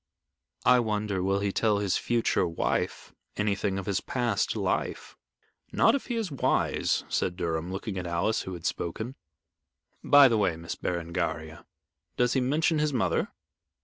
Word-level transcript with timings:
"I 0.65 0.79
wonder 0.79 1.21
will 1.21 1.41
he 1.41 1.51
tell 1.51 1.77
his 1.77 1.95
future 1.95 2.47
wife 2.47 3.13
anything 3.37 3.77
of 3.77 3.85
his 3.85 4.01
past 4.01 4.55
life." 4.55 5.15
"Not 5.71 5.93
if 5.93 6.07
he 6.07 6.15
is 6.15 6.31
wise," 6.31 7.03
said 7.07 7.35
Durham, 7.37 7.71
looking 7.71 7.99
at 7.99 8.07
Alice, 8.07 8.41
who 8.41 8.53
had 8.53 8.65
spoken. 8.65 9.13
"By 10.03 10.27
the 10.27 10.39
way, 10.39 10.55
Miss 10.57 10.73
Berengaria, 10.73 11.67
does 12.17 12.33
he 12.33 12.41
mention 12.41 12.79
his 12.79 12.91
mother?" 12.91 13.27